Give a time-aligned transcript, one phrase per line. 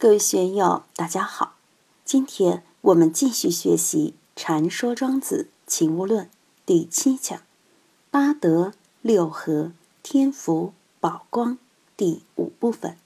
[0.00, 1.56] 各位学友，大家好！
[2.04, 6.26] 今天我们继续学习《禅说庄子·齐物论》
[6.64, 7.42] 第七讲
[8.08, 9.72] “八德、六合、
[10.04, 11.58] 天福、宝光”
[11.98, 12.96] 第五部分。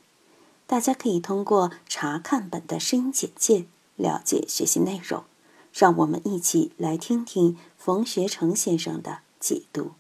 [0.67, 3.65] 大家可以通过查看本的声音简介
[3.97, 5.25] 了解学习内容。
[5.73, 9.93] 让我们一起来听听冯学成先生的解读。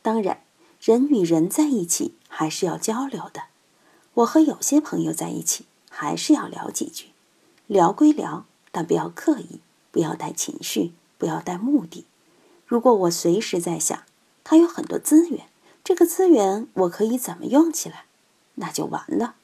[0.00, 0.42] 当然，
[0.80, 3.42] 人与人在一起还是要交流的。
[4.14, 5.66] 我和有些朋友在一起。
[5.96, 7.10] 还是要聊几句，
[7.68, 9.60] 聊归聊，但不要刻意，
[9.92, 12.04] 不要带情绪，不要带目的。
[12.66, 14.02] 如果我随时在想，
[14.42, 15.46] 他有很多资源，
[15.84, 18.06] 这个资源我可以怎么用起来，
[18.56, 19.36] 那就完了。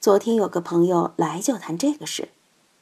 [0.00, 2.30] 昨天有个朋友来就谈这个事，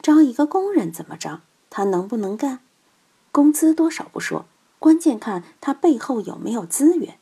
[0.01, 2.59] 招一个工人怎么着，他能不能干？
[3.31, 4.47] 工资多少不说，
[4.79, 7.19] 关键看他背后有没有资源。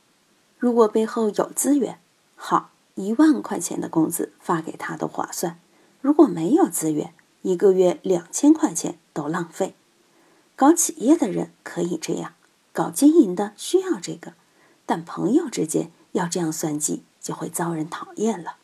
[0.58, 2.00] 如果背后有资源，
[2.38, 2.70] 好。
[3.00, 5.60] 一万块钱的工资发给他都划算，
[6.08, 9.76] 如果没有资源，一个月两千块钱都浪费。
[10.56, 12.34] 搞企业的人可以这样，
[12.72, 14.32] 搞经营的需要这个，
[14.86, 18.56] 但朋友之间要这样算计，就会遭人讨厌了。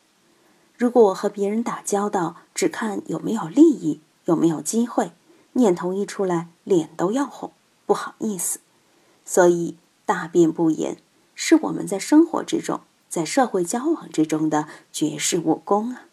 [0.78, 5.12] 如果我和别人打交道，只看有没有利益，有没有机会，
[5.52, 7.52] 念头一出来，脸都要红，
[7.84, 8.60] 不好意思。
[9.26, 10.96] 所以大辩不言，
[11.34, 12.80] 是我们在生活之中。
[13.10, 16.06] 在社会交往之中的绝世武功啊！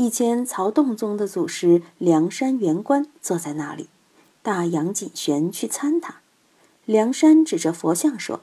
[0.00, 3.90] 以前曹洞宗的祖师梁山元官坐在那里，
[4.40, 6.22] 大杨锦玄去参他。
[6.86, 8.40] 梁山指着佛像说：“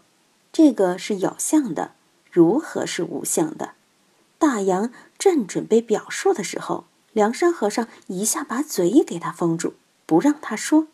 [0.53, 1.93] 这个是有相的，
[2.31, 3.71] 如何是无相的？”
[4.37, 9.73] 大杨正准备表述的时候，梁山和尚一下把嘴给他封住，
[10.05, 10.85] 不让他说。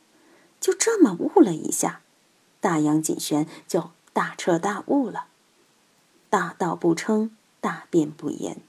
[0.62, 2.00] 就这么悟了一下，
[2.62, 5.26] 大杨锦玄就大彻大悟了。
[6.30, 8.62] 大道不称，大辩不言。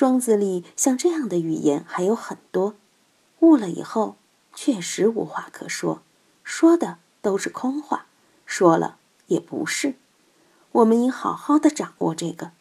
[0.00, 2.74] 庄子里像这样的语言还有很多。
[3.40, 4.16] 悟了以后，
[4.54, 6.00] 确实无话可说，
[6.42, 8.06] 说的都是空话，
[8.46, 8.96] 说了
[9.26, 9.96] 也不是。
[10.72, 12.52] 我们应好好的掌握这个，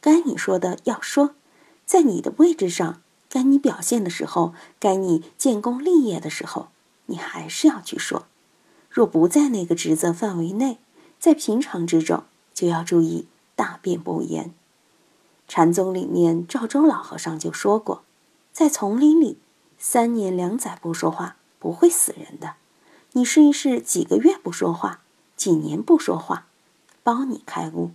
[0.00, 1.36] 该你说的要说，
[1.86, 6.70] 在你的位置上，该你表现的时候，该你建功立业的时候，
[7.06, 8.26] 你还是要去说。
[8.90, 10.78] 若不在那个职责范围内，
[11.20, 13.28] 在平常之中，就要注意。
[13.54, 14.52] 大辩不言。
[15.48, 18.04] 禅宗里面，赵州老和尚就说过，
[18.52, 19.38] 在丛林里，
[19.78, 22.56] 三年两载不说话不会死人的。
[23.12, 25.00] 你试一试，几个月不说话，
[25.34, 26.46] 几年不说话，
[27.02, 27.92] 包你开悟。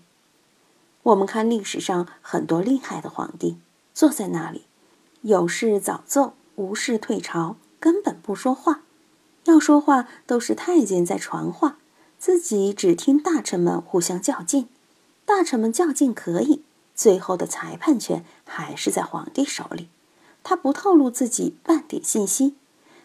[1.03, 3.57] 我们看历史上很多厉害的皇帝，
[3.93, 4.63] 坐在那里，
[5.21, 8.81] 有事早奏，无事退朝，根本不说话。
[9.43, 11.77] 要说话都是太监在传话，
[12.17, 14.67] 自己只听大臣们互相较劲。
[15.25, 16.63] 大臣们较劲可以，
[16.95, 19.89] 最后的裁判权还是在皇帝手里。
[20.43, 22.55] 他不透露自己半点信息，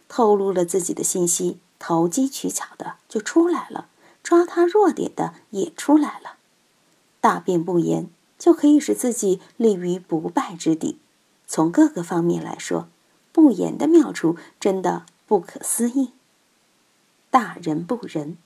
[0.09, 3.88] 透露了自己的信息，投机取巧的就出来了，
[4.22, 6.37] 抓他弱点的也出来了。
[7.21, 10.98] 大辩不言，就可以使自己立于不败之地。
[11.47, 12.88] 从各个方面来说，
[13.32, 16.10] 不言的妙处真的不可思议。
[17.31, 18.32] 大人不仁，《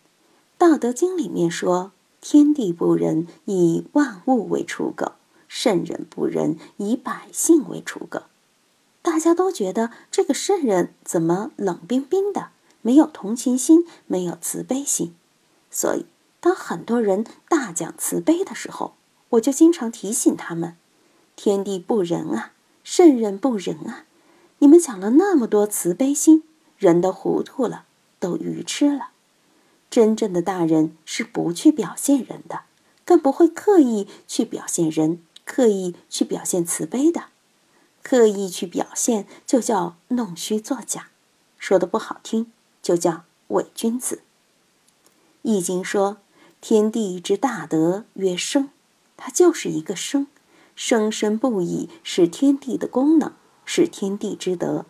[0.58, 1.92] 道德经》里面说。
[2.24, 5.14] 天地不仁，以万物为刍狗；
[5.54, 8.22] 圣人不仁，以百姓为刍狗。
[9.02, 12.48] 大家都觉得这个圣人怎么冷冰冰的，
[12.80, 15.14] 没有同情心，没有慈悲心。
[15.70, 16.06] 所以，
[16.40, 18.94] 当很多人大讲慈悲的时候，
[19.28, 20.74] 我就经常提醒他们：
[21.36, 22.52] 天地不仁啊，
[22.82, 24.06] 圣人不仁啊！
[24.60, 26.44] 你们讲了那么多慈悲心，
[26.78, 27.84] 人都糊涂了，
[28.18, 29.10] 都愚痴了。
[29.90, 32.62] 真正的大人是不去表现人的，
[33.04, 37.24] 更不会刻意去表现人，刻意去表现慈悲的。
[38.02, 41.02] 刻意去表现，就叫弄虚作假；
[41.58, 42.50] 说的不好听，
[42.82, 44.22] 就叫伪君子。
[45.42, 46.18] 易经说
[46.60, 48.70] ：“天地之大德曰生”，
[49.16, 50.26] 它就是一个生，
[50.74, 53.32] 生生不已，是天地的功能，
[53.64, 54.86] 是天地之德。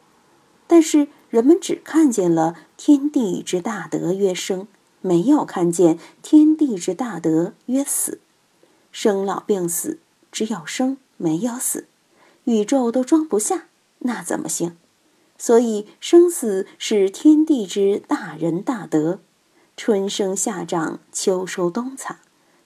[0.67, 4.67] 但是人们只看见了“天地之大德曰生”。
[5.05, 8.21] 没有看见天地之大德曰死，
[8.93, 9.99] 生老病死，
[10.33, 11.87] 只有生没有死，
[12.45, 13.67] 宇宙都装不下，
[14.01, 14.77] 那怎么行？
[15.39, 19.21] 所以生死是天地之大仁大德。
[19.77, 22.17] 春生夏长，秋收冬藏，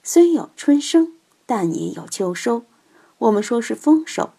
[0.03, 1.13] 虽有春生，
[1.45, 2.65] 但也有秋收。
[3.19, 4.31] 我们说是丰收，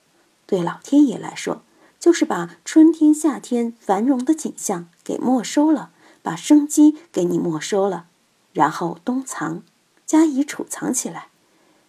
[0.45, 1.62] 对老天爷来说，
[2.00, 5.91] 就是把春天夏天繁荣的景象给没收了。
[6.23, 8.07] 把生机给你没收了，
[8.51, 9.63] 然后冬藏，
[10.06, 11.30] 加以储藏起来，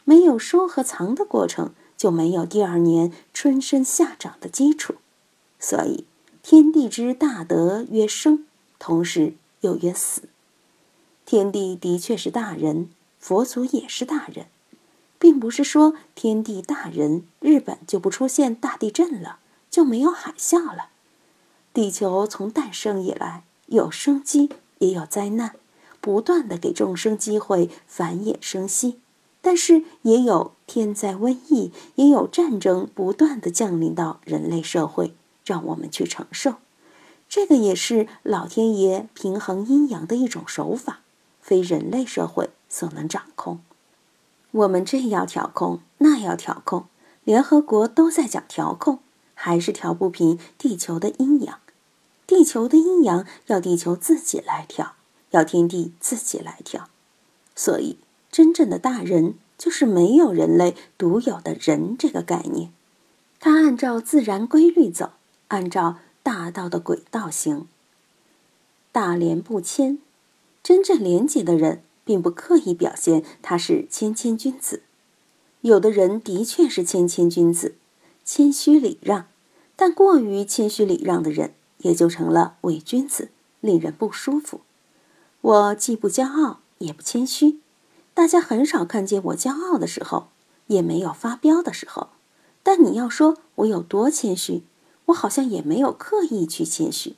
[0.08, 4.94] 没有收和藏的过程，就没有第二年春生夏长的基础。
[5.60, 6.06] 所以，
[6.43, 8.46] 天地之大德曰生，
[8.78, 10.22] 同时又曰死。
[11.26, 12.88] 天地的确是大人，
[13.20, 14.46] 佛祖也是大人，
[15.19, 19.40] 并不是说天地大人，日本就不出现大地震了，
[19.70, 20.88] 就没有海啸了。
[21.75, 25.56] 地球从诞生以来，有生机，也有灾难，
[26.00, 29.00] 不断的给众生机会繁衍生息，
[29.40, 35.14] 但是也有天灾瘟疫，也有战争不断的降临到人类社会，
[35.44, 36.55] 让我们去承受。
[37.29, 41.00] 这个也是老天爷平衡阴阳的一种手法。
[41.40, 43.61] 非人类社会所能掌控，
[44.50, 46.84] 我们这要调控，那要调控，
[47.25, 48.99] 联合国都在讲调控，
[49.32, 51.61] 还是调不平地球的阴阳。
[52.26, 54.96] 地球的阴阳要地球自己来调，
[55.31, 56.91] 要天地自己来调。
[57.56, 57.96] 所以，
[58.31, 62.71] 真正的大人就是没有人类独有的人这个概念，
[63.41, 65.13] 他按照自然规律走，
[65.49, 67.67] 按照大道的轨道行，
[68.93, 69.99] 大廉不谦。
[70.63, 74.83] 真正廉洁的人，并不刻意表现他是谦谦君子。
[75.63, 77.75] 有的人的确是谦谦君子，
[78.25, 79.27] 谦虚礼让，
[79.75, 83.31] 但过于谦虚礼让的人，也就成了伪君子，
[83.61, 84.61] 令人不舒服。
[85.41, 87.61] 我既不骄傲，也不谦虚，
[88.19, 90.26] 大家很少看见我骄傲的时候，
[90.67, 92.09] 也没有发飙的时候。
[92.65, 94.65] 但你要说我有多谦虚，
[95.05, 97.15] 我好像也没有刻意去谦虚。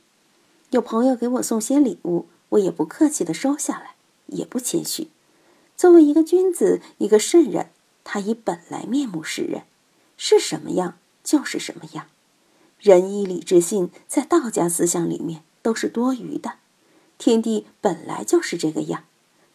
[0.68, 2.26] 有朋友给我送些礼物。
[2.50, 3.94] 我也不客气的收下来，
[4.26, 5.08] 也不谦虚。
[5.74, 7.70] 作为一个君子，一个圣人，
[8.04, 9.62] 他以本来面目示人，
[10.18, 12.08] 是什么样就是什么样。
[12.78, 16.56] 仁义礼智信在道家思想里面都是多余的。
[17.16, 19.04] 天地本来就是这个样，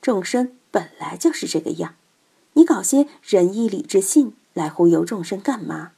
[0.05, 1.95] 众生本来就是这个样。
[2.53, 5.93] 你搞些仁义礼智信来忽悠众生干嘛？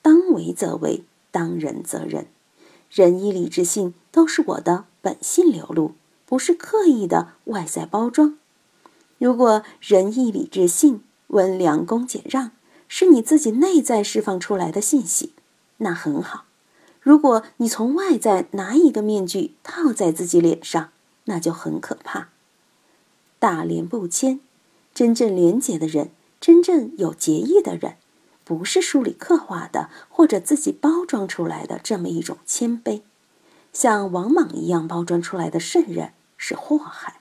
[0.00, 2.28] 当为则为，当仁则仁。
[2.90, 5.92] 仁义礼智信都是我的本性流露。
[6.24, 8.38] 不是刻意的外在包装。
[9.18, 12.52] 如果仁义礼智信、温良恭俭让
[12.88, 15.34] 是你自己内在释放出来的信息，
[15.76, 16.46] 那很好。
[17.02, 20.88] 如果你从外在拿一个面具套在自己脸上，
[21.24, 22.30] 那就很可怕。
[23.42, 24.38] 大廉不谦，
[24.94, 26.10] 真正廉洁的人，
[26.40, 27.96] 真正有节义的人，
[28.44, 33.02] 不是书里刻画的或者自己包装出来的这么一种谦卑，
[33.72, 36.12] 像王莽一样包装出来的圣人。
[36.36, 37.20] 是祸害。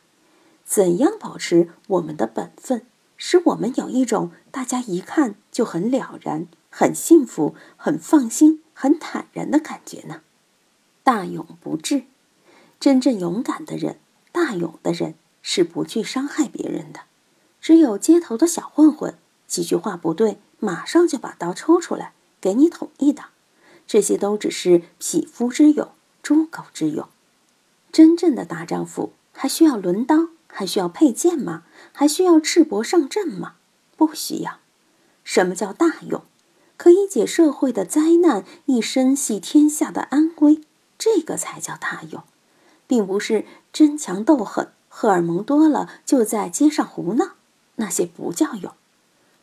[0.63, 2.85] 怎样保持我们的本分，
[3.18, 10.21] 使我们有一种大家一看就很了然、很幸福、很放心、很坦然的感觉呢？
[11.03, 12.03] 大勇不智，
[12.79, 13.97] 真正勇敢的人、
[14.31, 17.01] 大勇的人是不去伤害别人的。
[17.59, 19.15] 只有街头的小混混，
[19.47, 23.25] 几句话不对，马上就把刀抽出来给你捅一刀。
[23.85, 25.89] 这些都只是匹夫之勇、
[26.23, 27.07] 猪狗之勇。
[27.91, 31.63] 真正的大丈夫还需要抡刀，还需要佩剑吗？
[31.91, 33.55] 还需要赤膊上阵吗？
[33.97, 34.59] 不需要。
[35.23, 36.23] 什么叫大勇？
[36.77, 40.61] 可以解社会的灾难，一身系天下的安危，
[40.97, 42.23] 这个才叫大勇，
[42.87, 47.35] 并不是争强斗狠、荷尔蒙多了就在街上胡闹，
[47.77, 48.73] 那些不叫勇。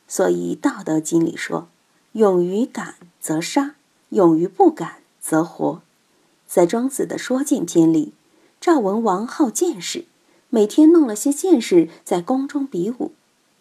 [0.06, 1.68] 所以《道德经》里说
[2.12, 3.74] ：“勇于敢则杀，
[4.10, 5.80] 勇于不敢则活。”
[6.46, 8.12] 在庄子的《说剑篇》里。
[8.60, 10.04] 赵文王好剑士，
[10.50, 13.12] 每天弄了些剑士在宫中比武，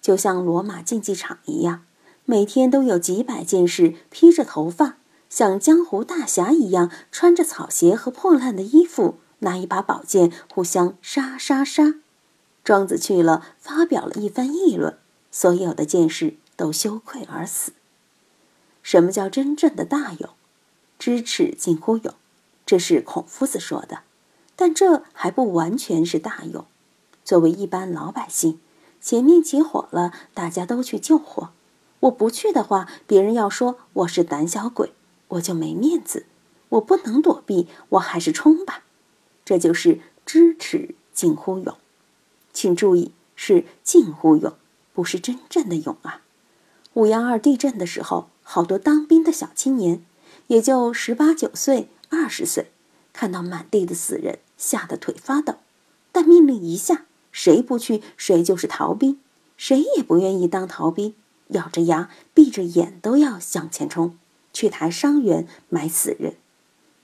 [0.02, 1.86] 就像罗马竞技场一样，
[2.26, 4.98] 每天都有几百剑士披着头发，
[5.30, 11.96] 像江湖大侠一样，穿着草鞋和破烂的衣服，拿一把宝剑互相杀杀杀。
[12.64, 14.98] 庄子去了，发表了一番议论，
[15.32, 17.74] 所有的剑士都羞愧而死。
[18.84, 20.30] 什么叫真正的大勇？
[21.00, 22.14] 知耻近乎勇，
[22.66, 24.00] 这是孔夫子说的。
[24.56, 26.66] 但这还不完全是大勇。
[27.24, 28.60] 作为一般老百姓，
[29.00, 31.50] 前面起火了，大家都去救火。
[32.02, 34.94] 我不去的话，别人要说我是胆小鬼，
[35.28, 36.26] 我就没面子。
[36.70, 38.84] 我不能躲避，我还是冲吧。
[39.48, 41.78] 这就是知耻近乎勇。
[42.52, 44.54] 请注意，是近乎勇，
[44.94, 46.22] 不是真正的勇啊。
[46.96, 50.04] 五幺二地震的时候，好多当兵的小青年，
[50.48, 52.72] 也就十八九岁、二十岁，
[53.14, 54.40] 看到满地的死人。
[54.58, 55.56] 吓得腿发抖，
[56.12, 59.18] 但命令一下，谁不去，谁就是逃兵，
[59.56, 61.16] 谁也不愿意当逃兵，
[61.50, 64.18] 咬着牙，闭着眼都要向前冲，
[64.52, 66.36] 去抬伤员，埋死人。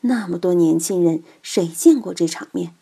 [0.05, 2.73] 那么多年轻人，谁见过这场面？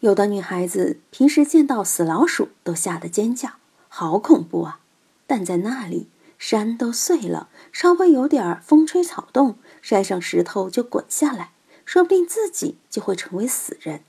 [0.00, 3.54] 有的女孩子平时见到死老鼠都吓得尖叫，
[3.88, 4.78] 好恐怖啊！
[5.26, 6.08] 但在那里，
[6.38, 11.52] 山都碎了，稍微有点风吹草动，山上石头就滚下来，
[11.84, 14.02] 说不定自己就会成为死人，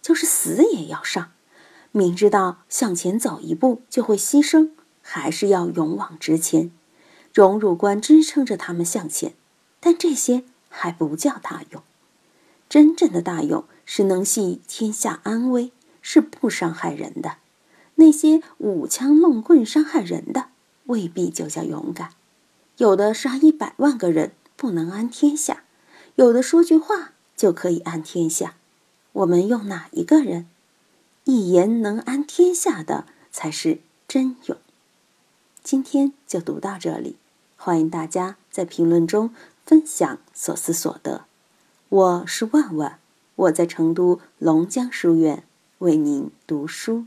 [0.00, 1.32] 就是死也要上。
[1.92, 4.70] 明知道向前走一步就会牺牲，
[5.02, 6.70] 还是要勇往直前。
[7.34, 9.34] 荣辱观支撑着他们向前，
[9.80, 11.82] 但这些还不叫大勇。
[12.70, 17.38] 真正的大勇是能系天下安危，是不伤害人的。
[17.96, 20.46] 那些舞枪弄棍伤害人的，
[20.84, 22.10] 未必就叫勇敢。
[22.76, 25.64] 有的杀一百万个人不能安天下，
[26.14, 28.54] 有的说句话就可以安天下。
[29.12, 30.46] 我们用哪一个人？
[31.24, 34.56] 一言能安天下的才是真勇。
[35.64, 37.16] 今天就读到这里，
[37.56, 39.34] 欢迎大家在评论中
[39.66, 41.24] 分享所思所得。
[41.90, 43.00] 我是万万，
[43.34, 45.42] 我在成都龙江书院
[45.78, 47.06] 为您读书。